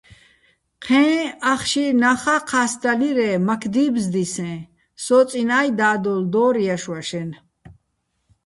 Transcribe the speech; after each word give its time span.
ჴეჼ 0.85 1.05
ახში 1.51 1.85
ნახა́ 2.01 2.39
ჴასდალირე́ 2.49 3.33
მაქ 3.47 3.63
დიბზდისეჼ, 3.73 4.51
სო́წინაჲ 5.03 5.67
და́დოლ 5.79 6.21
დო́რ 6.33 6.55
ჲაშო̆-ვაშენ. 6.65 7.29